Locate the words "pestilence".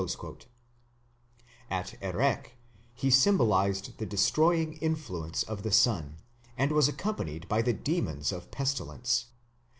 8.49-9.25